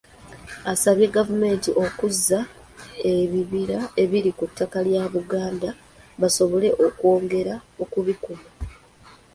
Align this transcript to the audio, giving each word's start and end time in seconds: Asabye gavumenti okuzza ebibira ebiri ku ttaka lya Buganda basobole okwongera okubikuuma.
Asabye 0.71 1.05
gavumenti 1.15 1.69
okuzza 1.85 2.39
ebibira 3.15 3.79
ebiri 4.03 4.31
ku 4.37 4.45
ttaka 4.49 4.77
lya 4.87 5.03
Buganda 5.13 5.69
basobole 6.21 6.67
okwongera 6.87 7.55
okubikuuma. 7.83 8.49